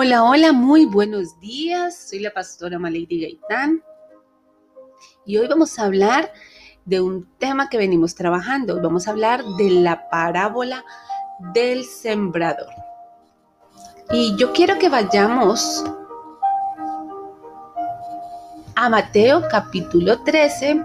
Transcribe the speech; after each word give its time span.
Hola, 0.00 0.22
hola, 0.22 0.52
muy 0.52 0.86
buenos 0.86 1.40
días. 1.40 2.08
Soy 2.08 2.20
la 2.20 2.30
pastora 2.30 2.78
Malady 2.78 3.20
Gaitán 3.20 3.82
y 5.26 5.38
hoy 5.38 5.48
vamos 5.48 5.76
a 5.76 5.86
hablar 5.86 6.32
de 6.84 7.00
un 7.00 7.28
tema 7.38 7.68
que 7.68 7.78
venimos 7.78 8.14
trabajando. 8.14 8.76
Hoy 8.76 8.80
vamos 8.80 9.08
a 9.08 9.10
hablar 9.10 9.42
de 9.56 9.70
la 9.70 10.08
parábola 10.08 10.84
del 11.52 11.84
sembrador. 11.84 12.68
Y 14.12 14.36
yo 14.36 14.52
quiero 14.52 14.78
que 14.78 14.88
vayamos 14.88 15.84
a 18.76 18.88
Mateo 18.88 19.42
capítulo 19.50 20.22
13 20.22 20.80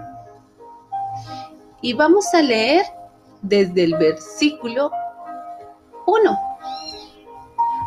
y 1.82 1.92
vamos 1.92 2.34
a 2.34 2.42
leer 2.42 2.84
desde 3.42 3.84
el 3.84 3.94
versículo 3.94 4.90
1. 6.04 6.53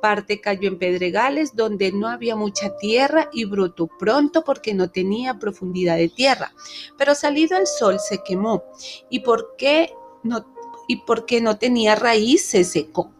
Parte 0.00 0.40
cayó 0.40 0.68
en 0.68 0.78
pedregales 0.78 1.56
donde 1.56 1.92
no 1.92 2.08
había 2.08 2.36
mucha 2.36 2.76
tierra 2.76 3.28
y 3.32 3.44
brotó 3.44 3.88
pronto 3.98 4.44
porque 4.44 4.74
no 4.74 4.90
tenía 4.90 5.38
profundidad 5.38 5.96
de 5.96 6.08
tierra. 6.08 6.54
Pero 6.96 7.14
salido 7.14 7.56
el 7.56 7.66
sol 7.66 7.98
se 7.98 8.22
quemó 8.22 8.62
y 9.10 9.20
porque 9.20 9.92
no, 10.22 11.58
tenía 11.58 11.94
raíz 11.94 12.44
se 12.44 12.64
secó. 12.64 13.12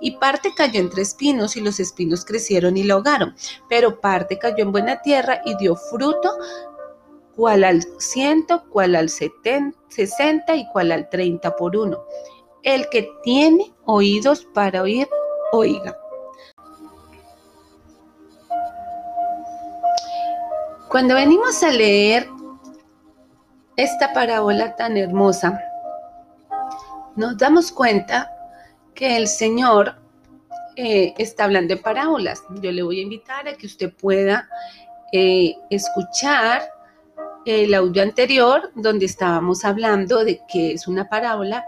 Y 0.00 0.12
parte 0.12 0.52
cayó 0.56 0.80
entre 0.80 1.02
espinos 1.02 1.56
y 1.56 1.60
los 1.60 1.80
espinos 1.80 2.24
crecieron 2.24 2.76
y 2.76 2.82
lo 2.82 2.94
ahogaron. 2.94 3.34
Pero 3.68 4.00
parte 4.00 4.38
cayó 4.38 4.64
en 4.64 4.72
buena 4.72 5.02
tierra 5.02 5.42
y 5.44 5.56
dio 5.56 5.76
fruto 5.76 6.30
cual 7.36 7.64
al 7.64 7.82
ciento, 7.98 8.64
cual 8.68 8.94
al 8.94 9.08
sesenta 9.08 10.56
y 10.56 10.66
cual 10.72 10.92
al 10.92 11.08
treinta 11.08 11.56
por 11.56 11.76
uno. 11.76 12.04
El 12.62 12.88
que 12.90 13.10
tiene 13.22 13.72
oídos 13.86 14.46
para 14.52 14.82
oír, 14.82 15.08
oiga. 15.52 15.99
Cuando 20.90 21.14
venimos 21.14 21.62
a 21.62 21.70
leer 21.70 22.28
esta 23.76 24.12
parábola 24.12 24.74
tan 24.74 24.96
hermosa, 24.96 25.62
nos 27.14 27.38
damos 27.38 27.70
cuenta 27.70 28.28
que 28.92 29.16
el 29.16 29.28
Señor 29.28 29.94
eh, 30.74 31.14
está 31.16 31.44
hablando 31.44 31.76
de 31.76 31.80
parábolas. 31.80 32.42
Yo 32.60 32.72
le 32.72 32.82
voy 32.82 32.98
a 32.98 33.02
invitar 33.02 33.46
a 33.46 33.54
que 33.54 33.66
usted 33.66 33.94
pueda 33.94 34.48
eh, 35.12 35.54
escuchar 35.70 36.68
el 37.44 37.72
audio 37.72 38.02
anterior 38.02 38.72
donde 38.74 39.06
estábamos 39.06 39.64
hablando 39.64 40.24
de 40.24 40.40
qué 40.52 40.72
es 40.72 40.88
una 40.88 41.08
parábola 41.08 41.64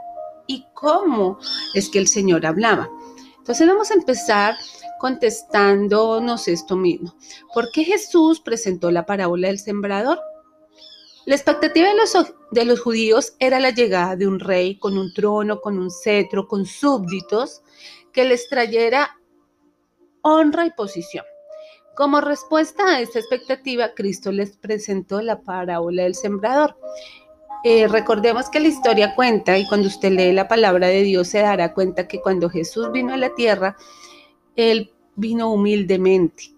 y 0.48 0.66
cómo 0.74 1.38
es 1.74 1.88
que 1.90 2.00
el 2.00 2.08
Señor 2.08 2.44
hablaba. 2.44 2.90
Entonces 3.38 3.68
vamos 3.68 3.88
a 3.92 3.94
empezar 3.94 4.56
contestándonos 5.02 6.46
esto 6.46 6.76
mismo. 6.76 7.16
¿Por 7.52 7.72
qué 7.72 7.82
Jesús 7.82 8.38
presentó 8.38 8.92
la 8.92 9.04
parábola 9.04 9.48
del 9.48 9.58
sembrador? 9.58 10.20
La 11.26 11.34
expectativa 11.34 11.88
de 11.88 11.96
los, 11.96 12.12
de 12.52 12.64
los 12.64 12.80
judíos 12.80 13.34
era 13.40 13.58
la 13.58 13.70
llegada 13.70 14.14
de 14.14 14.28
un 14.28 14.38
rey 14.38 14.78
con 14.78 14.96
un 14.96 15.12
trono, 15.12 15.60
con 15.60 15.76
un 15.76 15.90
cetro, 15.90 16.46
con 16.46 16.66
súbditos, 16.66 17.62
que 18.12 18.24
les 18.24 18.48
trayera 18.48 19.18
honra 20.20 20.66
y 20.66 20.70
posición. 20.70 21.24
Como 21.96 22.20
respuesta 22.20 22.86
a 22.86 23.00
esta 23.00 23.18
expectativa, 23.18 23.94
Cristo 23.94 24.30
les 24.30 24.56
presentó 24.56 25.20
la 25.20 25.40
parábola 25.40 26.04
del 26.04 26.14
sembrador. 26.14 26.76
Eh, 27.64 27.88
recordemos 27.88 28.48
que 28.50 28.60
la 28.60 28.68
historia 28.68 29.16
cuenta, 29.16 29.58
y 29.58 29.66
cuando 29.66 29.88
usted 29.88 30.12
lee 30.12 30.30
la 30.30 30.46
palabra 30.46 30.86
de 30.86 31.02
Dios 31.02 31.26
se 31.26 31.40
dará 31.40 31.74
cuenta 31.74 32.06
que 32.06 32.20
cuando 32.20 32.48
Jesús 32.48 32.92
vino 32.92 33.14
a 33.14 33.16
la 33.16 33.34
tierra, 33.34 33.76
Él 34.54 34.92
vino 35.14 35.52
humildemente. 35.52 36.54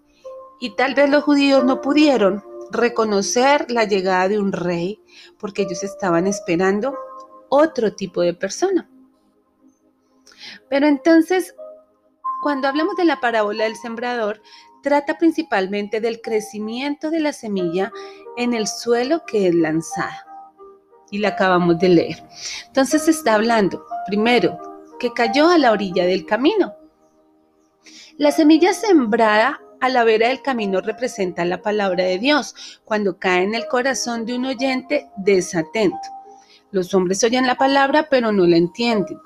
Y 0.61 0.77
tal 0.77 0.95
vez 0.95 1.11
los 1.11 1.25
judíos 1.25 1.65
no 1.65 1.81
pudieron 1.81 2.43
reconocer 2.71 3.71
la 3.71 3.85
llegada 3.85 4.29
de 4.29 4.39
un 4.39 4.53
rey 4.53 5.01
porque 5.39 5.63
ellos 5.63 5.83
estaban 5.83 6.27
esperando 6.27 6.97
otro 7.49 7.95
tipo 7.95 8.21
de 8.23 8.35
persona. 8.35 8.89
Pero 10.69 10.87
entonces, 10.87 11.55
cuando 12.43 12.69
hablamos 12.69 12.97
de 12.97 13.05
la 13.05 13.21
parábola 13.21 13.65
del 13.65 13.77
sembrador, 13.77 14.43
trata 14.83 15.19
principalmente 15.19 16.01
del 16.01 16.21
crecimiento 16.21 17.11
de 17.11 17.21
la 17.21 17.33
semilla 17.33 17.93
en 18.37 18.55
el 18.55 18.67
suelo 18.67 19.25
que 19.27 19.49
es 19.49 19.55
lanzada. 19.55 20.27
Y 21.11 21.19
la 21.19 21.29
acabamos 21.29 21.79
de 21.79 21.89
leer. 21.89 22.25
Entonces 22.67 23.09
está 23.09 23.35
hablando, 23.35 23.87
primero, 24.07 24.59
que 24.99 25.13
cayó 25.13 25.49
a 25.49 25.59
la 25.59 25.73
orilla 25.73 26.05
del 26.05 26.27
camino. 26.27 26.75
La 28.17 28.31
semilla 28.31 28.73
sembrada 28.75 29.61
a 29.81 29.89
la 29.89 30.05
vera 30.05 30.29
del 30.29 30.41
camino 30.41 30.81
representa 30.81 31.45
la 31.45 31.63
palabra 31.63 32.05
de 32.05 32.21
Dios 32.21 32.81
cuando 32.85 33.19
cae 33.19 33.43
en 33.43 33.57
el 33.57 33.67
corazón 33.67 34.25
de 34.25 34.37
un 34.37 34.45
oyente 34.45 35.11
desatento. 35.17 35.99
Los 36.71 36.95
hombres 36.95 37.25
oyen 37.25 37.49
la 37.49 37.57
palabra 37.57 38.07
pero 38.09 38.31
no 38.31 38.47
la 38.47 38.57
entienden. 38.57 39.19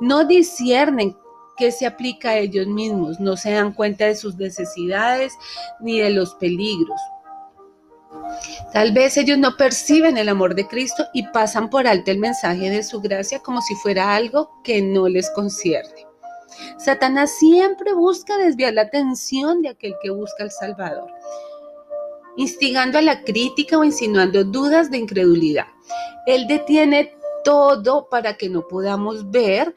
No 0.00 0.24
disciernen 0.24 1.16
qué 1.56 1.72
se 1.72 1.86
aplica 1.86 2.30
a 2.30 2.36
ellos 2.36 2.68
mismos, 2.68 3.18
no 3.18 3.36
se 3.36 3.50
dan 3.50 3.72
cuenta 3.72 4.06
de 4.06 4.14
sus 4.14 4.36
necesidades 4.36 5.32
ni 5.80 5.98
de 5.98 6.10
los 6.10 6.36
peligros. 6.36 7.00
Tal 8.72 8.92
vez 8.92 9.16
ellos 9.16 9.38
no 9.38 9.56
perciben 9.56 10.18
el 10.18 10.28
amor 10.28 10.54
de 10.54 10.68
Cristo 10.68 11.04
y 11.12 11.26
pasan 11.26 11.68
por 11.68 11.88
alto 11.88 12.12
el 12.12 12.18
mensaje 12.18 12.70
de 12.70 12.84
su 12.84 13.00
gracia 13.00 13.40
como 13.40 13.60
si 13.60 13.74
fuera 13.74 14.14
algo 14.14 14.52
que 14.62 14.82
no 14.82 15.08
les 15.08 15.30
concierne. 15.30 16.05
Satanás 16.78 17.36
siempre 17.38 17.92
busca 17.92 18.36
desviar 18.38 18.74
la 18.74 18.82
atención 18.82 19.62
de 19.62 19.70
aquel 19.70 19.94
que 20.02 20.10
busca 20.10 20.44
al 20.44 20.50
Salvador, 20.50 21.10
instigando 22.36 22.98
a 22.98 23.02
la 23.02 23.22
crítica 23.22 23.78
o 23.78 23.84
insinuando 23.84 24.44
dudas 24.44 24.90
de 24.90 24.98
incredulidad. 24.98 25.66
Él 26.26 26.46
detiene 26.46 27.16
todo 27.44 28.08
para 28.08 28.36
que 28.36 28.48
no 28.48 28.66
podamos 28.66 29.30
ver 29.30 29.74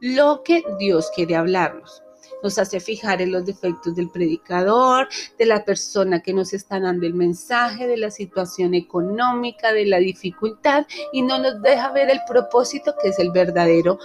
lo 0.00 0.42
que 0.42 0.64
Dios 0.78 1.10
quiere 1.14 1.36
hablarnos. 1.36 2.02
Nos 2.42 2.58
hace 2.58 2.80
fijar 2.80 3.20
en 3.20 3.32
los 3.32 3.44
defectos 3.44 3.94
del 3.94 4.08
predicador, 4.08 5.08
de 5.38 5.44
la 5.44 5.64
persona 5.64 6.22
que 6.22 6.32
nos 6.32 6.54
está 6.54 6.80
dando 6.80 7.06
el 7.06 7.12
mensaje, 7.12 7.86
de 7.86 7.98
la 7.98 8.10
situación 8.10 8.72
económica, 8.72 9.72
de 9.72 9.84
la 9.84 9.98
dificultad 9.98 10.86
y 11.12 11.20
no 11.20 11.38
nos 11.38 11.60
deja 11.60 11.92
ver 11.92 12.08
el 12.08 12.20
propósito 12.26 12.94
que 13.02 13.10
es 13.10 13.18
el 13.18 13.30
verdadero 13.30 13.98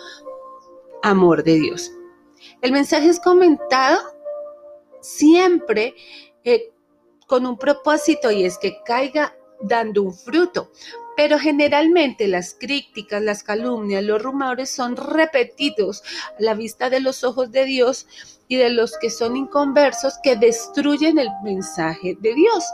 amor 1.02 1.44
de 1.44 1.54
Dios. 1.54 1.92
El 2.62 2.72
mensaje 2.72 3.08
es 3.08 3.20
comentado 3.20 4.00
siempre 5.02 5.96
eh, 6.44 6.72
con 7.28 7.46
un 7.46 7.58
propósito 7.58 8.32
y 8.32 8.46
es 8.46 8.58
que 8.58 8.82
caiga 8.84 9.36
dando 9.62 10.04
un 10.04 10.14
fruto. 10.14 10.72
Pero 11.18 11.40
generalmente 11.40 12.28
las 12.28 12.56
críticas, 12.60 13.22
las 13.22 13.42
calumnias, 13.42 14.04
los 14.04 14.22
rumores 14.22 14.70
son 14.70 14.98
repetidos 14.98 16.04
a 16.38 16.42
la 16.42 16.54
vista 16.56 16.90
de 16.90 17.00
los 17.00 17.24
ojos 17.24 17.52
de 17.52 17.64
Dios 17.66 18.06
y 18.48 18.58
de 18.58 18.70
los 18.70 18.98
que 18.98 19.10
son 19.10 19.38
inconversos 19.38 20.16
que 20.24 20.36
destruyen 20.36 21.18
el 21.18 21.30
mensaje 21.44 22.18
de 22.20 22.34
Dios. 22.34 22.66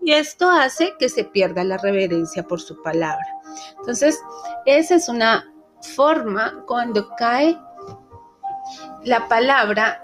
Y 0.00 0.12
esto 0.12 0.48
hace 0.48 0.94
que 0.98 1.08
se 1.08 1.24
pierda 1.24 1.64
la 1.64 1.78
reverencia 1.78 2.44
por 2.44 2.60
su 2.60 2.80
palabra. 2.82 3.26
Entonces, 3.80 4.20
esa 4.64 4.94
es 4.94 5.08
una 5.08 5.52
forma 5.96 6.62
cuando 6.66 7.08
cae 7.16 7.58
la 9.04 9.28
palabra 9.28 10.02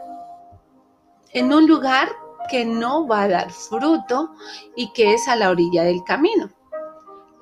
en 1.33 1.53
un 1.53 1.67
lugar 1.67 2.09
que 2.49 2.65
no 2.65 3.07
va 3.07 3.23
a 3.23 3.29
dar 3.29 3.51
fruto 3.51 4.33
y 4.77 4.93
que 4.93 5.15
es 5.15 5.29
a 5.29 5.37
la 5.37 5.51
orilla 5.51 5.85
del 5.85 6.03
camino. 6.05 6.51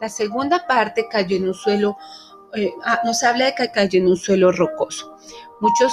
La 0.00 0.08
segunda 0.08 0.67
parte 0.67 1.08
cayó 1.11 1.37
en 1.37 1.49
un 1.49 1.55
suelo, 1.55 1.96
eh, 2.55 2.72
ah, 2.84 3.00
nos 3.05 3.22
habla 3.22 3.46
de 3.46 3.55
que 3.55 3.70
cayó 3.70 3.99
en 3.99 4.08
un 4.08 4.17
suelo 4.17 4.52
rocoso. 4.52 5.17
Muchos 5.61 5.93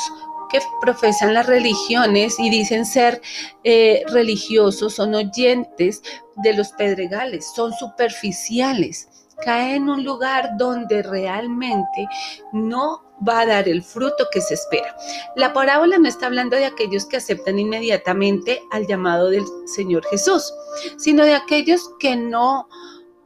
que 0.50 0.62
profesan 0.79 1.33
las 1.33 1.45
religiones 1.45 2.39
y 2.39 2.50
dicen 2.50 2.85
ser 2.85 3.21
eh, 3.63 4.03
religiosos 4.07 4.95
son 4.95 5.13
oyentes 5.13 6.01
de 6.38 6.53
los 6.53 6.71
pedregales, 6.71 7.51
son 7.53 7.74
superficiales, 7.74 9.09
caen 9.44 9.83
en 9.83 9.89
un 9.89 10.03
lugar 10.03 10.51
donde 10.57 11.03
realmente 11.03 12.07
no 12.53 13.06
va 13.28 13.42
a 13.42 13.46
dar 13.46 13.68
el 13.68 13.84
fruto 13.84 14.28
que 14.31 14.42
se 14.42 14.54
espera. 14.54 14.96
La 15.36 15.54
parábola 15.54 15.98
no 15.98 16.08
está 16.08 16.28
hablando 16.28 16.56
de 16.56 16.66
aquellos 16.66 17.06
que 17.06 17.18
aceptan 17.18 17.60
inmediatamente 17.60 18.62
al 18.72 18.88
llamado 18.88 19.30
del 19.30 19.46
Señor 19.66 20.06
Jesús, 20.06 20.54
sino 20.98 21.24
de 21.24 21.36
aquellos 21.36 21.90
que 22.00 22.16
no 22.16 22.68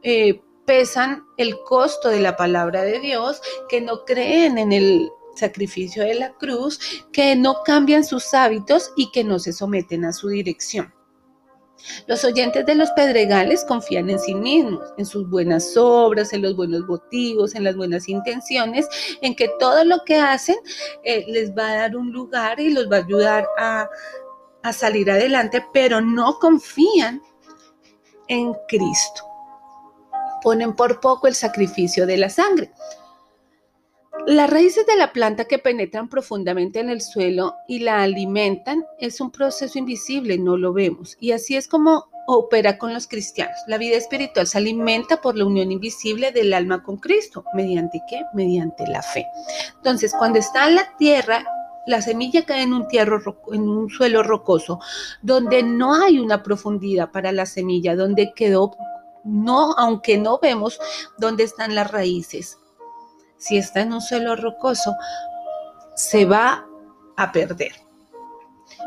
eh, 0.02 0.40
pesan 0.64 1.24
el 1.36 1.58
costo 1.64 2.08
de 2.08 2.20
la 2.20 2.36
palabra 2.36 2.82
de 2.82 3.00
Dios, 3.00 3.40
que 3.68 3.80
no 3.80 4.04
creen 4.04 4.58
en 4.58 4.72
el 4.72 5.10
sacrificio 5.34 6.02
de 6.04 6.14
la 6.14 6.32
cruz, 6.34 7.04
que 7.12 7.36
no 7.36 7.62
cambian 7.64 8.04
sus 8.04 8.34
hábitos 8.34 8.92
y 8.96 9.10
que 9.10 9.24
no 9.24 9.38
se 9.38 9.52
someten 9.52 10.04
a 10.04 10.12
su 10.12 10.28
dirección. 10.28 10.92
Los 12.06 12.24
oyentes 12.24 12.64
de 12.66 12.74
los 12.74 12.90
pedregales 12.92 13.64
confían 13.64 14.08
en 14.08 14.18
sí 14.18 14.34
mismos, 14.34 14.92
en 14.98 15.06
sus 15.06 15.28
buenas 15.28 15.76
obras, 15.76 16.32
en 16.32 16.42
los 16.42 16.56
buenos 16.56 16.82
motivos, 16.86 17.54
en 17.54 17.64
las 17.64 17.76
buenas 17.76 18.08
intenciones, 18.08 18.86
en 19.20 19.34
que 19.34 19.50
todo 19.58 19.84
lo 19.84 20.04
que 20.04 20.16
hacen 20.16 20.56
eh, 21.04 21.24
les 21.28 21.52
va 21.52 21.70
a 21.70 21.76
dar 21.76 21.96
un 21.96 22.12
lugar 22.12 22.60
y 22.60 22.70
los 22.70 22.90
va 22.90 22.96
a 22.96 23.04
ayudar 23.04 23.46
a, 23.58 23.88
a 24.62 24.72
salir 24.72 25.10
adelante, 25.10 25.64
pero 25.72 26.00
no 26.00 26.38
confían 26.38 27.20
en 28.28 28.54
Cristo. 28.68 29.24
Ponen 30.42 30.74
por 30.74 31.00
poco 31.00 31.26
el 31.26 31.34
sacrificio 31.34 32.06
de 32.06 32.16
la 32.16 32.28
sangre. 32.28 32.72
Las 34.26 34.50
raíces 34.50 34.86
de 34.86 34.94
la 34.96 35.12
planta 35.12 35.46
que 35.46 35.58
penetran 35.58 36.08
profundamente 36.08 36.78
en 36.78 36.90
el 36.90 37.00
suelo 37.00 37.56
y 37.66 37.80
la 37.80 38.02
alimentan 38.02 38.84
es 38.98 39.20
un 39.20 39.32
proceso 39.32 39.78
invisible, 39.78 40.38
no 40.38 40.56
lo 40.56 40.72
vemos. 40.72 41.16
Y 41.18 41.32
así 41.32 41.56
es 41.56 41.66
como 41.66 42.08
opera 42.26 42.78
con 42.78 42.94
los 42.94 43.08
cristianos. 43.08 43.56
La 43.66 43.78
vida 43.78 43.96
espiritual 43.96 44.46
se 44.46 44.58
alimenta 44.58 45.20
por 45.20 45.36
la 45.36 45.44
unión 45.44 45.72
invisible 45.72 46.30
del 46.30 46.52
alma 46.52 46.82
con 46.82 46.98
Cristo. 46.98 47.44
¿Mediante 47.54 48.00
qué? 48.08 48.22
Mediante 48.34 48.86
la 48.86 49.02
fe. 49.02 49.26
Entonces, 49.76 50.14
cuando 50.16 50.38
está 50.38 50.68
en 50.68 50.76
la 50.76 50.96
tierra, 50.98 51.44
la 51.86 52.00
semilla 52.00 52.44
cae 52.44 52.62
en 52.62 52.74
un, 52.74 52.86
en 52.92 53.68
un 53.68 53.90
suelo 53.90 54.22
rocoso, 54.22 54.78
donde 55.22 55.64
no 55.64 55.94
hay 55.94 56.20
una 56.20 56.42
profundidad 56.42 57.10
para 57.10 57.32
la 57.32 57.46
semilla, 57.46 57.96
donde 57.96 58.34
quedó, 58.34 58.76
no, 59.24 59.72
aunque 59.78 60.16
no 60.18 60.38
vemos 60.38 60.78
dónde 61.18 61.42
están 61.42 61.74
las 61.74 61.90
raíces 61.90 62.58
si 63.42 63.58
está 63.58 63.80
en 63.80 63.92
un 63.92 64.00
suelo 64.00 64.36
rocoso, 64.36 64.94
se 65.96 66.24
va 66.24 66.64
a 67.16 67.32
perder. 67.32 67.72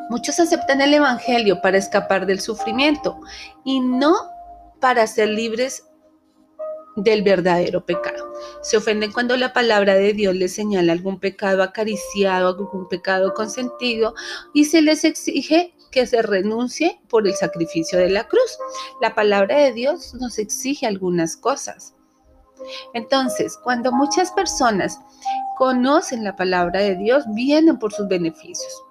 Muchos 0.10 0.40
aceptan 0.40 0.80
el 0.82 0.94
Evangelio 0.94 1.62
para 1.62 1.78
escapar 1.78 2.26
del 2.26 2.40
sufrimiento 2.40 3.20
y 3.66 3.82
no 3.82 4.16
para 4.80 5.06
ser 5.08 5.30
libres 5.30 5.84
del 6.96 7.22
verdadero 7.22 7.86
pecado. 7.86 8.32
Se 8.62 8.78
ofenden 8.78 9.12
cuando 9.12 9.36
la 9.36 9.52
palabra 9.52 9.96
de 9.96 10.14
Dios 10.14 10.34
les 10.36 10.54
señala 10.54 10.94
algún 10.94 11.20
pecado 11.20 11.62
acariciado, 11.62 12.48
algún 12.48 12.88
pecado 12.88 13.34
consentido 13.34 14.16
y 14.54 14.66
se 14.66 14.82
les 14.82 15.04
exige 15.04 15.76
que 15.92 16.08
se 16.08 16.22
renuncie 16.22 17.02
por 17.10 17.28
el 17.28 17.34
sacrificio 17.34 18.00
de 18.00 18.10
la 18.10 18.26
cruz. 18.28 18.58
La 19.02 19.16
palabra 19.16 19.58
de 19.58 19.74
Dios 19.74 20.14
nos 20.14 20.40
exige 20.40 20.86
algunas 20.86 21.36
cosas. 21.36 21.95
Entonces, 22.94 23.58
cuando 23.64 23.92
muchas 23.92 24.32
personas 24.32 25.00
conocen 25.58 26.24
la 26.24 26.36
palabra 26.36 26.82
de 26.82 26.96
Dios, 26.96 27.24
vienen 27.34 27.78
por 27.80 27.94
sus 27.94 28.08
beneficios. 28.08 28.84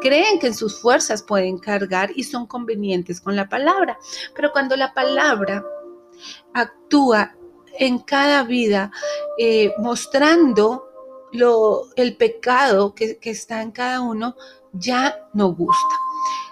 Creen 0.00 0.38
que 0.38 0.48
en 0.48 0.54
sus 0.54 0.80
fuerzas 0.80 1.22
pueden 1.22 1.58
cargar 1.58 2.10
y 2.14 2.24
son 2.24 2.46
convenientes 2.46 3.20
con 3.20 3.34
la 3.36 3.48
palabra. 3.48 3.98
Pero 4.34 4.52
cuando 4.52 4.76
la 4.76 4.94
palabra 4.94 5.64
actúa 6.54 7.34
en 7.78 7.98
cada 7.98 8.44
vida, 8.44 8.90
eh, 9.38 9.74
mostrando 9.78 10.84
el 11.96 12.16
pecado 12.16 12.94
que 12.94 13.18
está 13.22 13.60
en 13.60 13.72
cada 13.72 14.00
uno, 14.00 14.34
ya 14.72 15.28
no 15.34 15.52
gusta. 15.52 15.94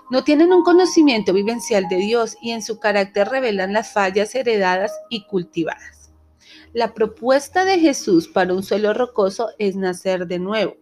No 0.08 0.22
tienen 0.22 0.52
un 0.52 0.62
conocimiento 0.62 1.32
vivencial 1.32 1.88
de 1.88 1.96
Dios 1.96 2.36
y 2.40 2.52
en 2.52 2.62
su 2.62 2.78
carácter 2.78 3.28
revelan 3.28 3.72
las 3.72 3.92
fallas 3.92 4.34
heredadas 4.34 4.92
y 5.10 5.26
cultivadas. 5.26 6.05
La 6.76 6.92
propuesta 6.92 7.64
de 7.64 7.78
Jesús 7.78 8.28
para 8.28 8.52
un 8.52 8.62
suelo 8.62 8.92
rocoso 8.92 9.48
es 9.58 9.76
nacer 9.76 10.26
de 10.26 10.38
nuevo. 10.38 10.76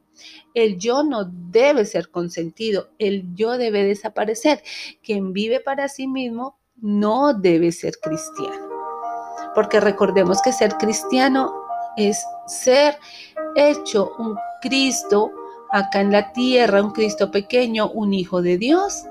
El 0.53 0.77
yo 0.77 1.05
no 1.05 1.25
debe 1.25 1.85
ser 1.85 2.11
consentido, 2.11 2.89
el 2.99 3.33
yo 3.37 3.57
debe 3.59 3.85
desaparecer. 3.85 4.61
Quien 5.05 5.33
vive 5.33 5.61
para 5.61 5.89
sí 5.89 6.09
mismo 6.09 6.59
no 6.83 7.33
debe 7.33 7.71
ser 7.71 7.95
cristiano. 8.03 8.69
Porque 9.55 9.79
recordemos 9.79 10.43
que 10.43 10.51
ser 10.51 10.75
cristiano 10.79 11.55
es 11.97 12.21
ser 12.49 12.99
hecho 13.55 14.17
un 14.19 14.37
Cristo 14.63 15.31
acá 15.71 16.01
en 16.01 16.11
la 16.11 16.33
tierra, 16.33 16.83
un 16.83 16.91
Cristo 16.91 17.31
pequeño, 17.31 17.89
un 17.89 18.15
hijo 18.15 18.43
de 18.43 18.59
Dios. 18.59 19.05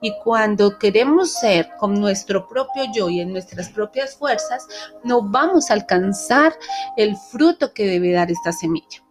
Y 0.00 0.12
cuando 0.22 0.78
queremos 0.78 1.32
ser 1.32 1.68
con 1.78 1.94
nuestro 1.94 2.46
propio 2.46 2.84
yo 2.94 3.08
y 3.08 3.20
en 3.20 3.32
nuestras 3.32 3.70
propias 3.70 4.16
fuerzas, 4.16 4.66
no 5.04 5.22
vamos 5.22 5.70
a 5.70 5.74
alcanzar 5.74 6.54
el 6.96 7.16
fruto 7.16 7.72
que 7.72 7.86
debe 7.86 8.12
dar 8.12 8.30
esta 8.30 8.52
semilla. 8.52 9.02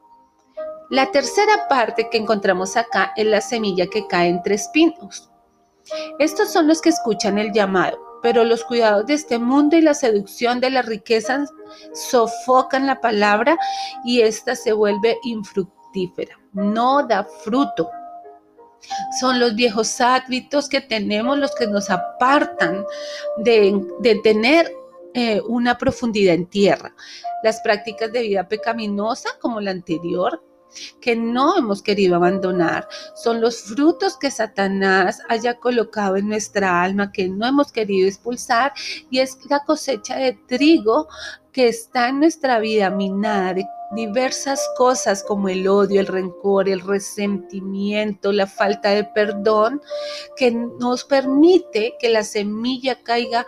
La 0.92 1.12
tercera 1.12 1.68
parte 1.68 2.10
que 2.12 2.18
encontramos 2.18 2.78
acá 2.78 3.12
es 3.16 3.26
la 3.26 3.42
semilla 3.42 3.88
que 3.88 4.06
cae 4.06 4.30
entre 4.30 4.56
espinos. 4.56 5.32
Estos 6.20 6.52
son 6.52 6.68
los 6.68 6.82
que 6.82 6.90
escuchan 6.90 7.40
el 7.40 7.52
llamado, 7.52 7.98
pero 8.22 8.44
los 8.44 8.64
cuidados 8.64 9.08
de 9.08 9.16
este 9.16 9.40
mundo 9.40 9.76
y 9.76 9.81
la 9.81 9.96
seducción 9.96 10.60
de 10.60 10.70
las 10.70 10.86
riquezas 10.86 11.50
sofocan 11.94 12.86
la 12.86 13.02
palabra 13.02 13.58
y 14.04 14.22
ésta 14.22 14.56
se 14.56 14.74
vuelve 14.74 15.18
infructífera, 15.24 16.36
no 16.54 17.06
da 17.06 17.24
fruto. 17.24 17.90
Son 19.20 19.40
los 19.40 19.56
viejos 19.56 20.00
hábitos 20.02 20.70
que 20.70 20.82
tenemos 20.82 21.38
los 21.38 21.54
que 21.56 21.68
nos 21.68 21.90
apartan 21.90 22.86
de, 23.38 24.20
tener 24.24 24.72
eh, 25.14 25.42
una 25.48 25.78
profundidad 25.78 26.36
en 26.36 26.48
tierra. 26.48 26.94
Las 27.44 27.62
prácticas 27.62 28.12
de 28.12 28.22
vida 28.22 28.48
pecaminosa 28.48 29.30
como 29.40 29.62
la 29.62 29.72
anterior 29.72 30.42
que 31.02 31.16
no 31.16 31.58
hemos 31.58 31.82
querido 31.82 32.16
abandonar. 32.16 32.88
Son 33.16 33.42
los 33.42 33.62
frutos 33.62 34.18
que 34.18 34.32
Satanás 34.32 35.22
haya 35.30 35.58
colocado 35.58 36.18
en 36.18 36.28
nuestra 36.28 36.81
alma 36.81 37.12
que 37.12 37.30
no 37.30 37.46
hemos 37.46 37.72
querido 37.72 38.08
expulsar 38.08 38.74
y 39.10 39.20
es 39.20 39.38
la 39.50 39.64
cosecha 39.64 40.18
de 40.18 40.34
trigo 40.48 41.08
que 41.56 41.69
está 41.69 42.10
en 42.10 42.19
nuestra 42.19 42.60
vida 42.60 42.90
minada 42.90 43.54
de 43.54 43.66
diversas 43.92 44.62
cosas 44.76 45.24
como 45.24 45.47
el 45.47 45.69
odio, 45.69 46.02
el 46.02 46.07
rencor, 46.07 46.68
el 46.68 46.81
resentimiento, 46.81 48.33
la 48.33 48.45
falta 48.45 48.90
de 48.90 49.06
perdón, 49.06 49.81
que 50.35 50.52
nos 50.52 51.06
permite 51.06 51.94
que 51.97 52.09
la 52.09 52.26
semilla 52.26 53.02
caiga 53.04 53.45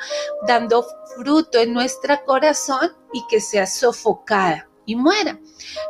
dando 0.47 0.85
fruto 1.17 1.59
en 1.59 1.73
nuestro 1.73 2.15
corazón 2.25 2.95
y 3.11 3.21
que 3.29 3.41
sea 3.41 3.67
sofocada 3.67 4.69
y 4.87 4.95
muera. 4.95 5.37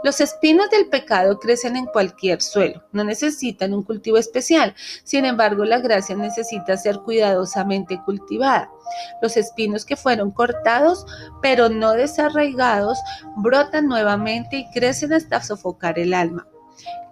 Los 0.04 0.20
espinos 0.20 0.70
del 0.70 0.90
pecado 0.90 1.40
crecen 1.40 1.78
en 1.78 1.86
cualquier 1.86 2.42
suelo, 2.42 2.84
no 2.92 3.06
necesitan 3.06 3.74
un 3.74 3.84
cultivo 3.84 4.18
especial. 4.18 4.76
Sin 5.06 5.24
embargo, 5.24 5.64
la 5.64 5.80
gracia 5.80 6.16
necesita 6.16 6.76
ser 6.76 6.98
cuidadosamente 6.98 8.02
cultivada. 8.04 8.70
Los 9.22 9.38
espinos 9.38 9.86
que 9.86 9.96
fueron 9.96 10.32
cortados, 10.32 11.06
pero 11.42 11.70
no 11.70 11.94
desarraigados, 11.94 12.98
brotan 13.38 13.88
nuevamente 13.88 14.58
y 14.58 14.72
crecen 14.72 15.14
hasta 15.14 15.42
sofocar 15.42 16.00
el 16.00 16.14
alma. 16.14 16.48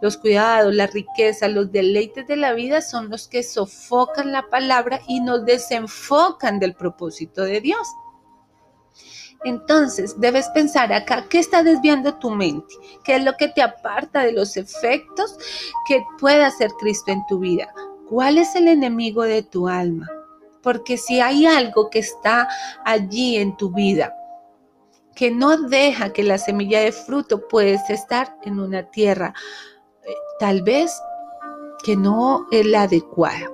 Los 0.01 0.17
cuidados, 0.17 0.73
la 0.73 0.87
riqueza, 0.87 1.47
los 1.47 1.71
deleites 1.71 2.27
de 2.27 2.35
la 2.35 2.53
vida 2.53 2.81
son 2.81 3.09
los 3.09 3.27
que 3.27 3.43
sofocan 3.43 4.31
la 4.31 4.49
palabra 4.49 5.01
y 5.07 5.21
nos 5.21 5.45
desenfocan 5.45 6.59
del 6.59 6.73
propósito 6.73 7.43
de 7.43 7.61
Dios. 7.61 7.87
Entonces, 9.43 10.19
debes 10.19 10.47
pensar 10.49 10.91
acá, 10.91 11.25
¿qué 11.29 11.39
está 11.39 11.61
desviando 11.61 12.15
tu 12.15 12.31
mente? 12.31 12.73
¿Qué 13.03 13.17
es 13.17 13.23
lo 13.23 13.37
que 13.37 13.47
te 13.49 13.61
aparta 13.61 14.21
de 14.21 14.31
los 14.31 14.57
efectos 14.57 15.37
que 15.87 16.03
pueda 16.19 16.47
hacer 16.47 16.71
Cristo 16.79 17.11
en 17.11 17.25
tu 17.27 17.39
vida? 17.39 17.71
¿Cuál 18.09 18.37
es 18.37 18.55
el 18.55 18.67
enemigo 18.67 19.23
de 19.23 19.43
tu 19.43 19.67
alma? 19.67 20.07
Porque 20.63 20.97
si 20.97 21.21
hay 21.21 21.45
algo 21.45 21.89
que 21.89 21.99
está 21.99 22.47
allí 22.85 23.37
en 23.37 23.55
tu 23.55 23.71
vida, 23.71 24.15
que 25.15 25.31
no 25.31 25.57
deja 25.57 26.11
que 26.11 26.23
la 26.23 26.37
semilla 26.37 26.81
de 26.81 26.91
fruto 26.91 27.47
puedes 27.47 27.89
estar 27.89 28.35
en 28.43 28.59
una 28.59 28.83
tierra, 28.83 29.33
eh, 30.03 30.13
tal 30.39 30.61
vez 30.61 30.91
que 31.83 31.95
no 31.95 32.47
es 32.51 32.65
la 32.65 32.83
adecuada. 32.83 33.49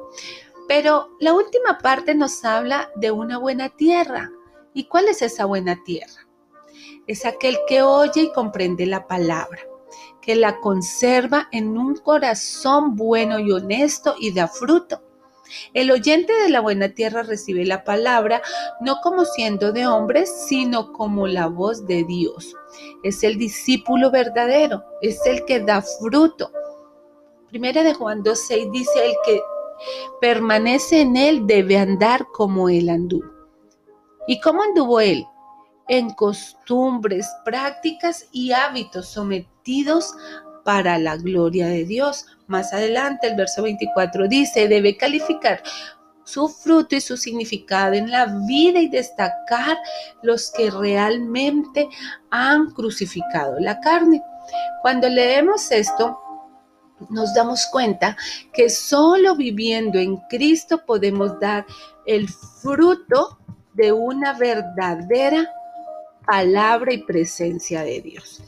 Pero 0.67 1.09
la 1.19 1.33
última 1.33 1.77
parte 1.79 2.15
nos 2.15 2.43
habla 2.45 2.89
de 2.95 3.11
una 3.11 3.37
buena 3.37 3.69
tierra. 3.69 4.31
¿Y 4.73 4.85
cuál 4.85 5.09
es 5.09 5.21
esa 5.21 5.45
buena 5.45 5.83
tierra? 5.83 6.27
Es 7.07 7.25
aquel 7.25 7.57
que 7.67 7.81
oye 7.81 8.21
y 8.23 8.31
comprende 8.31 8.85
la 8.85 9.05
palabra, 9.07 9.59
que 10.21 10.35
la 10.35 10.59
conserva 10.59 11.49
en 11.51 11.77
un 11.77 11.95
corazón 11.97 12.95
bueno 12.95 13.39
y 13.39 13.51
honesto 13.51 14.15
y 14.19 14.33
da 14.33 14.47
fruto. 14.47 15.03
El 15.73 15.91
oyente 15.91 16.31
de 16.33 16.49
la 16.49 16.61
buena 16.61 16.89
tierra 16.93 17.23
recibe 17.23 17.65
la 17.65 17.83
palabra 17.83 18.41
no 18.79 19.01
como 19.03 19.25
siendo 19.25 19.73
de 19.73 19.85
hombres, 19.85 20.33
sino 20.47 20.93
como 20.93 21.27
la 21.27 21.47
voz 21.47 21.85
de 21.85 22.05
Dios. 22.05 22.55
Es 23.03 23.23
el 23.23 23.37
discípulo 23.37 24.11
verdadero, 24.11 24.83
es 25.01 25.19
el 25.25 25.43
que 25.43 25.59
da 25.59 25.81
fruto. 25.81 26.51
Primera 27.49 27.83
de 27.83 27.93
Juan 27.93 28.23
2.6 28.23 28.71
dice, 28.71 29.05
el 29.05 29.13
que 29.25 29.41
permanece 30.21 31.01
en 31.01 31.17
él 31.17 31.45
debe 31.45 31.77
andar 31.77 32.27
como 32.31 32.69
él 32.69 32.89
anduvo. 32.89 33.30
¿Y 34.27 34.39
cómo 34.39 34.63
anduvo 34.63 34.99
él? 34.99 35.25
En 35.87 36.11
costumbres, 36.11 37.27
prácticas 37.43 38.27
y 38.31 38.51
hábitos 38.51 39.07
sometidos 39.07 40.13
para 40.63 40.97
la 40.97 41.17
gloria 41.17 41.67
de 41.67 41.85
Dios. 41.85 42.25
Más 42.47 42.73
adelante, 42.73 43.27
el 43.27 43.35
verso 43.35 43.63
24 43.63 44.27
dice, 44.27 44.67
debe 44.67 44.95
calificar 44.95 45.63
su 46.23 46.47
fruto 46.47 46.95
y 46.95 47.01
su 47.01 47.17
significado 47.17 47.93
en 47.93 48.09
la 48.09 48.25
vida 48.47 48.79
y 48.79 48.87
destacar 48.87 49.77
los 50.21 50.51
que 50.51 50.69
realmente 50.69 51.89
han 52.29 52.71
crucificado 52.71 53.59
la 53.59 53.79
carne. 53.79 54.21
Cuando 54.81 55.09
leemos 55.09 55.71
esto, 55.71 56.19
nos 57.09 57.33
damos 57.33 57.65
cuenta 57.71 58.15
que 58.53 58.69
solo 58.69 59.35
viviendo 59.35 59.97
en 59.97 60.17
Cristo 60.29 60.85
podemos 60.85 61.39
dar 61.39 61.65
el 62.05 62.29
fruto 62.29 63.39
de 63.73 63.91
una 63.91 64.33
verdadera 64.33 65.47
palabra 66.25 66.93
y 66.93 66.99
presencia 66.99 67.83
de 67.83 68.01
Dios. 68.01 68.43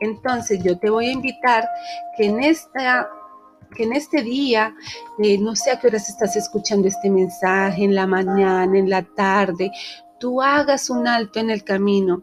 Entonces 0.00 0.62
yo 0.62 0.78
te 0.78 0.90
voy 0.90 1.06
a 1.06 1.12
invitar 1.12 1.68
que 2.16 2.26
en 2.26 2.42
esta 2.42 3.08
que 3.76 3.84
en 3.84 3.92
este 3.92 4.22
día, 4.22 4.74
eh, 5.22 5.36
no 5.36 5.54
sé 5.54 5.70
a 5.70 5.78
qué 5.78 5.88
horas 5.88 6.08
estás 6.08 6.36
escuchando 6.36 6.88
este 6.88 7.10
mensaje, 7.10 7.84
en 7.84 7.94
la 7.94 8.06
mañana, 8.06 8.78
en 8.78 8.88
la 8.88 9.02
tarde, 9.02 9.70
tú 10.18 10.42
hagas 10.42 10.90
un 10.90 11.06
alto 11.06 11.38
en 11.38 11.50
el 11.50 11.64
camino 11.64 12.22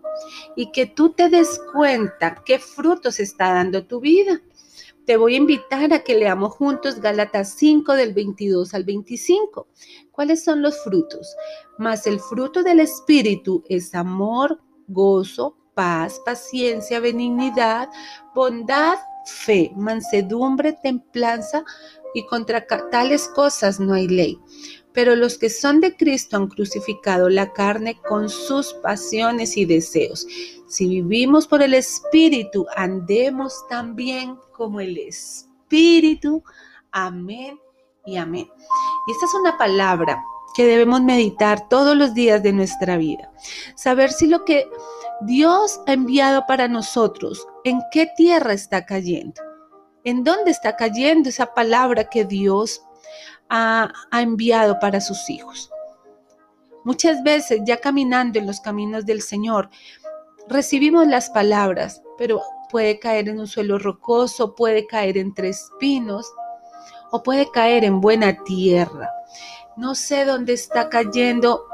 y 0.56 0.72
que 0.72 0.86
tú 0.86 1.12
te 1.12 1.30
des 1.30 1.60
cuenta 1.74 2.42
qué 2.46 2.60
frutos 2.60 3.20
está 3.20 3.54
dando 3.54 3.86
tu 3.86 4.00
vida. 4.00 4.42
Te 5.06 5.18
voy 5.18 5.36
a 5.36 5.38
invitar 5.38 5.94
a 5.94 6.04
que 6.04 6.16
leamos 6.16 6.54
juntos 6.54 7.00
Gálatas 7.00 7.54
5 7.58 7.94
del 7.94 8.14
22 8.14 8.74
al 8.74 8.84
25. 8.84 9.68
¿Cuáles 10.12 10.44
son 10.44 10.64
los 10.64 10.84
frutos? 10.84 11.36
Mas 11.78 12.08
el 12.08 12.20
fruto 12.20 12.64
del 12.64 12.80
Espíritu 12.80 13.64
es 13.70 13.94
amor, 13.94 14.60
gozo, 14.88 15.58
paz, 15.76 16.20
paciencia, 16.26 17.00
benignidad, 17.00 17.90
bondad, 18.34 18.98
fe, 19.26 19.72
mansedumbre, 19.76 20.74
templanza, 20.74 21.64
y 22.16 22.26
contra 22.26 22.66
tales 22.90 23.28
cosas 23.28 23.80
no 23.80 23.94
hay 23.94 24.08
ley. 24.08 24.40
Pero 24.96 25.16
los 25.16 25.38
que 25.38 25.50
son 25.50 25.82
de 25.82 25.96
Cristo 25.96 26.38
han 26.38 26.48
crucificado 26.48 27.30
la 27.30 27.54
carne 27.54 28.00
con 28.02 28.30
sus 28.30 28.74
pasiones 28.76 29.58
y 29.58 29.66
deseos. 29.66 30.26
Si 30.68 30.88
vivimos 30.88 31.48
por 31.48 31.62
el 31.62 31.74
Espíritu, 31.74 32.66
andemos 32.76 33.68
también 33.70 34.38
como 34.52 34.80
el 34.80 34.98
Espíritu. 34.98 36.44
Amén 36.92 37.60
y 38.06 38.18
amén. 38.18 38.50
Y 39.08 39.12
esta 39.12 39.26
es 39.26 39.34
una 39.34 39.58
palabra 39.58 40.24
que 40.56 40.66
debemos 40.66 41.02
meditar 41.02 41.68
todos 41.68 41.98
los 41.98 42.14
días 42.14 42.42
de 42.42 42.54
nuestra 42.54 42.98
vida. 42.98 43.30
Saber 43.76 44.12
si 44.12 44.28
lo 44.28 44.46
que 44.46 44.70
Dios 45.22 45.82
ha 45.86 45.94
enviado 45.94 46.46
para 46.48 46.70
nosotros, 46.70 47.46
en 47.66 47.82
qué 47.92 48.08
tierra 48.16 48.54
está 48.54 48.86
cayendo. 48.86 49.42
¿En 50.06 50.24
dónde 50.24 50.52
está 50.52 50.76
cayendo 50.78 51.30
esa 51.30 51.54
palabra 51.54 52.06
que 52.06 52.26
Dios 52.26 52.82
ha, 53.50 53.92
enviado 54.12 54.80
para 54.80 55.02
sus 55.02 55.30
hijos? 55.30 55.70
Muchas 56.84 57.24
veces 57.24 57.62
ya 57.66 57.78
caminando 57.78 58.40
en 58.40 58.48
los 58.48 58.60
caminos 58.62 59.06
del 59.06 59.22
Señor, 59.22 59.70
recibimos 60.48 61.08
las 61.08 61.30
palabras, 61.30 62.02
pero 62.18 62.42
puede 62.70 63.00
caer 63.00 63.30
en 63.30 63.40
un 63.40 63.48
suelo 63.48 63.80
rocoso, 63.80 64.56
puede 64.56 64.86
caer 64.86 65.18
entre 65.18 65.50
espinos 65.50 66.32
o 67.12 67.24
puede 67.24 67.50
caer 67.52 67.84
en 67.84 68.02
buena 68.02 68.44
tierra. 68.44 69.10
No 69.78 69.96
sé 69.96 70.26
dónde 70.26 70.54
está 70.54 70.90
cayendo 70.90 71.66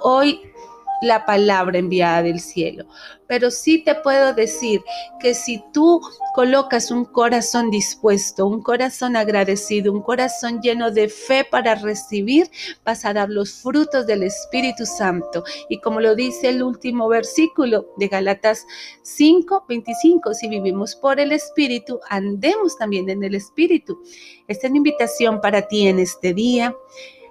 hoy 0.00 0.52
la 1.02 1.24
palabra 1.24 1.78
enviada 1.78 2.22
del 2.22 2.40
cielo. 2.40 2.86
Pero 3.26 3.50
sí 3.50 3.84
te 3.84 3.94
puedo 3.94 4.32
decir 4.32 4.80
que 5.20 5.34
si 5.34 5.62
tú 5.72 6.00
colocas 6.34 6.90
un 6.90 7.04
corazón 7.04 7.70
dispuesto, 7.70 8.46
un 8.46 8.62
corazón 8.62 9.16
agradecido, 9.16 9.92
un 9.92 10.02
corazón 10.02 10.60
lleno 10.62 10.90
de 10.90 11.08
fe 11.08 11.44
para 11.44 11.74
recibir, 11.74 12.50
vas 12.84 13.04
a 13.04 13.12
dar 13.12 13.28
los 13.28 13.52
frutos 13.52 14.06
del 14.06 14.22
Espíritu 14.22 14.86
Santo. 14.86 15.44
Y 15.68 15.80
como 15.80 16.00
lo 16.00 16.14
dice 16.14 16.48
el 16.48 16.62
último 16.62 17.08
versículo 17.08 17.86
de 17.98 18.08
Galatas 18.08 18.66
5, 19.02 19.66
25, 19.68 20.34
si 20.34 20.48
vivimos 20.48 20.96
por 20.96 21.20
el 21.20 21.32
Espíritu, 21.32 22.00
andemos 22.08 22.76
también 22.78 23.08
en 23.10 23.22
el 23.22 23.34
Espíritu. 23.34 24.02
Esta 24.46 24.66
es 24.66 24.70
una 24.70 24.78
invitación 24.78 25.40
para 25.40 25.68
ti 25.68 25.86
en 25.86 25.98
este 25.98 26.32
día 26.32 26.74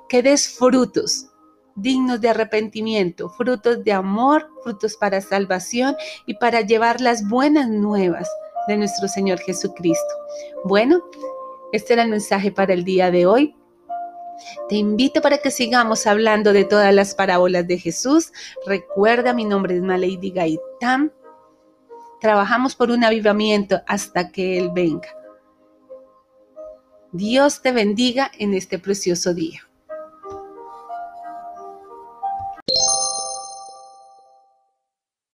que 0.09 0.21
des 0.21 0.47
frutos 0.47 1.27
dignos 1.77 2.19
de 2.19 2.29
arrepentimiento, 2.29 3.29
frutos 3.29 3.83
de 3.83 3.93
amor, 3.93 4.49
frutos 4.63 4.97
para 4.97 5.21
salvación 5.21 5.95
y 6.25 6.33
para 6.33 6.61
llevar 6.61 6.99
las 6.99 7.27
buenas 7.27 7.69
nuevas 7.69 8.27
de 8.67 8.77
nuestro 8.77 9.07
Señor 9.07 9.39
Jesucristo. 9.39 10.15
Bueno, 10.65 11.03
este 11.71 11.93
era 11.93 12.03
el 12.03 12.09
mensaje 12.09 12.51
para 12.51 12.73
el 12.73 12.83
día 12.83 13.11
de 13.11 13.25
hoy. 13.25 13.55
Te 14.69 14.75
invito 14.75 15.21
para 15.21 15.37
que 15.37 15.51
sigamos 15.51 16.05
hablando 16.07 16.51
de 16.51 16.65
todas 16.65 16.93
las 16.93 17.15
parábolas 17.15 17.67
de 17.67 17.77
Jesús. 17.77 18.31
Recuerda, 18.65 19.33
mi 19.33 19.45
nombre 19.45 19.75
es 19.75 19.81
Malady 19.81 20.31
Gaitán. 20.31 21.13
Trabajamos 22.19 22.75
por 22.75 22.91
un 22.91 23.03
avivamiento 23.03 23.81
hasta 23.87 24.31
que 24.31 24.57
Él 24.57 24.71
venga. 24.73 25.09
Dios 27.11 27.61
te 27.61 27.71
bendiga 27.71 28.31
en 28.37 28.53
este 28.53 28.79
precioso 28.79 29.33
día. 29.33 29.66